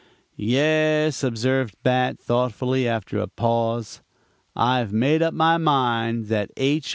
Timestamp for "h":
6.57-6.89